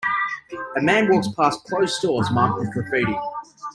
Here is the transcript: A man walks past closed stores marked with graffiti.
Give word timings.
A 0.77 0.81
man 0.81 1.11
walks 1.11 1.27
past 1.37 1.63
closed 1.65 1.93
stores 1.93 2.31
marked 2.31 2.57
with 2.57 2.73
graffiti. 2.73 3.15